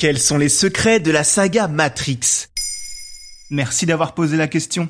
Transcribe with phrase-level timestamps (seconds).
[0.00, 2.46] Quels sont les secrets de la saga Matrix?
[3.50, 4.88] Merci d'avoir posé la question.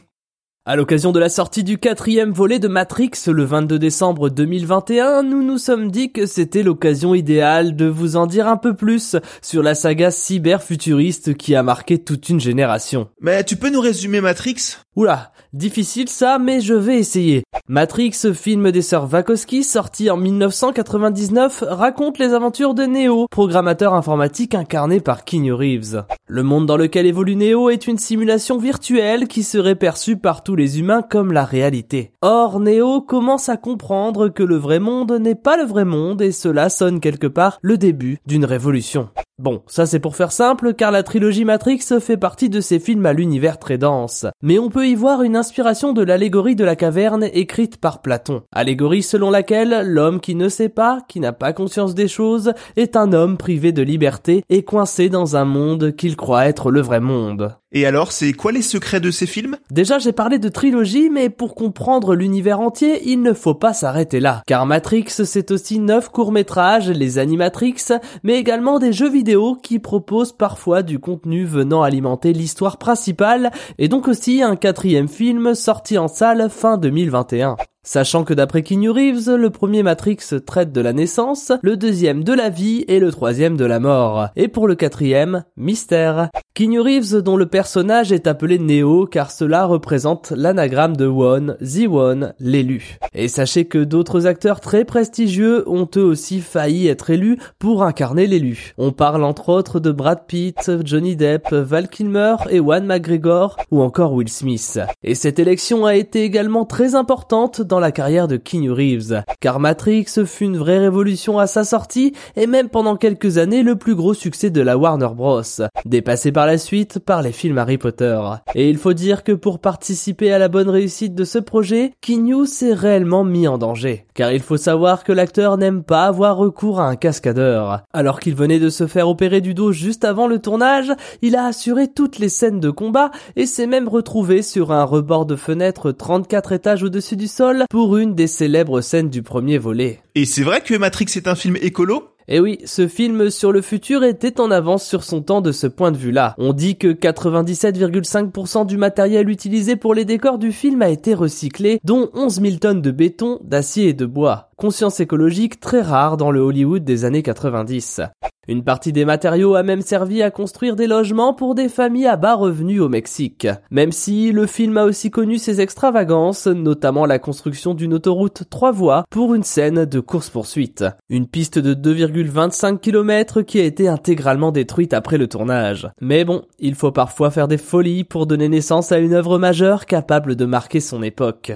[0.64, 5.42] À l'occasion de la sortie du quatrième volet de Matrix le 22 décembre 2021, nous
[5.42, 9.64] nous sommes dit que c'était l'occasion idéale de vous en dire un peu plus sur
[9.64, 13.08] la saga cyberfuturiste qui a marqué toute une génération.
[13.20, 14.76] Mais tu peux nous résumer Matrix?
[14.94, 17.42] Oula, difficile ça, mais je vais essayer.
[17.72, 24.56] Matrix, film des sœurs Wachowski, sorti en 1999, raconte les aventures de Neo, programmateur informatique
[24.56, 26.02] incarné par Keanu Reeves.
[26.26, 30.56] Le monde dans lequel évolue Neo est une simulation virtuelle qui serait perçue par tous
[30.56, 32.10] les humains comme la réalité.
[32.22, 36.32] Or, Neo commence à comprendre que le vrai monde n'est pas le vrai monde et
[36.32, 39.10] cela sonne quelque part le début d'une révolution.
[39.40, 43.06] Bon, ça c'est pour faire simple car la trilogie Matrix fait partie de ces films
[43.06, 44.26] à l'univers très dense.
[44.42, 48.42] Mais on peut y voir une inspiration de l'allégorie de la caverne écrite par Platon.
[48.52, 52.96] Allégorie selon laquelle l'homme qui ne sait pas, qui n'a pas conscience des choses, est
[52.96, 57.00] un homme privé de liberté et coincé dans un monde qu'il croit être le vrai
[57.00, 57.54] monde.
[57.72, 59.56] Et alors, c'est quoi les secrets de ces films?
[59.70, 64.18] Déjà, j'ai parlé de trilogie, mais pour comprendre l'univers entier, il ne faut pas s'arrêter
[64.18, 64.42] là.
[64.48, 67.76] Car Matrix, c'est aussi neuf courts-métrages, les Animatrix,
[68.24, 73.86] mais également des jeux vidéo qui proposent parfois du contenu venant alimenter l'histoire principale, et
[73.86, 77.56] donc aussi un quatrième film sorti en salle fin 2021.
[77.82, 82.34] Sachant que d'après Keanu Reeves, le premier Matrix traite de la naissance, le deuxième de
[82.34, 84.28] la vie et le troisième de la mort.
[84.36, 86.28] Et pour le quatrième, mystère.
[86.52, 91.88] Keanu Reeves dont le personnage est appelé Neo car cela représente l'anagramme de One, The
[91.88, 92.98] One, l'élu.
[93.14, 98.26] Et sachez que d'autres acteurs très prestigieux ont eux aussi failli être élus pour incarner
[98.26, 98.74] l'élu.
[98.76, 104.12] On parle entre autres de Brad Pitt, Johnny Depp, Val Kilmer, Ewan McGregor ou encore
[104.12, 104.80] Will Smith.
[105.02, 110.06] Et cette élection a été également très importante la carrière de Keanu Reeves, car Matrix
[110.24, 114.14] fut une vraie révolution à sa sortie et même pendant quelques années le plus gros
[114.14, 115.42] succès de la Warner Bros,
[115.84, 118.18] dépassé par la suite par les films Harry Potter.
[118.54, 122.46] Et il faut dire que pour participer à la bonne réussite de ce projet, Keanu
[122.46, 126.80] s'est réellement mis en danger, car il faut savoir que l'acteur n'aime pas avoir recours
[126.80, 127.82] à un cascadeur.
[127.92, 131.44] Alors qu'il venait de se faire opérer du dos juste avant le tournage, il a
[131.44, 135.92] assuré toutes les scènes de combat et s'est même retrouvé sur un rebord de fenêtre
[135.92, 140.00] 34 étages au-dessus du sol pour une des célèbres scènes du premier volet.
[140.14, 142.10] Et c'est vrai que Matrix est un film écolo?
[142.32, 145.50] Et eh oui, ce film sur le futur était en avance sur son temps de
[145.50, 146.36] ce point de vue-là.
[146.38, 151.80] On dit que 97,5% du matériel utilisé pour les décors du film a été recyclé,
[151.82, 154.50] dont 11 000 tonnes de béton, d'acier et de bois.
[154.56, 158.02] Conscience écologique très rare dans le Hollywood des années 90.
[158.48, 162.16] Une partie des matériaux a même servi à construire des logements pour des familles à
[162.16, 163.46] bas revenus au Mexique.
[163.70, 168.72] Même si le film a aussi connu ses extravagances, notamment la construction d'une autoroute 3
[168.72, 170.84] voies pour une scène de course-poursuite.
[171.10, 175.90] Une piste de 2,25 km qui a été intégralement détruite après le tournage.
[176.00, 179.84] Mais bon, il faut parfois faire des folies pour donner naissance à une œuvre majeure
[179.84, 181.52] capable de marquer son époque.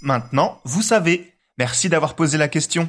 [0.00, 1.32] Maintenant, vous savez.
[1.58, 2.88] Merci d'avoir posé la question.